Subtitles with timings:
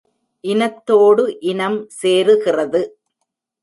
[0.43, 2.83] இனத்தோடு இனம் சேருகிறது!